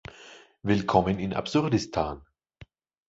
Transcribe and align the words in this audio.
Willkommen 0.63 1.19
in 1.19 1.35
Absurdistan! 1.35 2.25